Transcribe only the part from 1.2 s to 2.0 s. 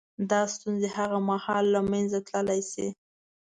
مهال له